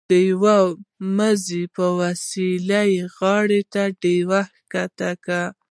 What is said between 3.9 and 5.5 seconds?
ډیوه ښکته کړه.